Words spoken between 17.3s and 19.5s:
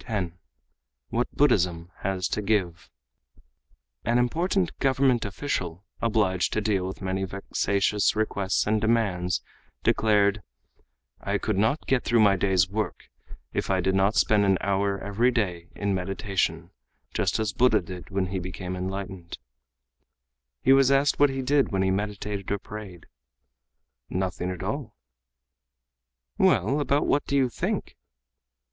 as Buddha did when he became enlightened."